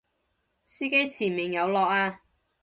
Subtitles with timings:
[0.65, 2.21] 司機前面有落啊！